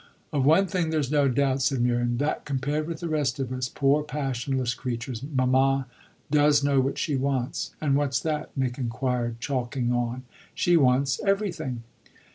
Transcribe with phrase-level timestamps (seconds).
[0.33, 3.69] "Of one thing there's no doubt," said Miriam: "that compared with the rest of us
[3.69, 5.85] poor passionless creatures mamma
[6.31, 10.23] does know what she wants." "And what's that?" Nick inquired, chalking on.
[10.55, 11.83] "She wants everything."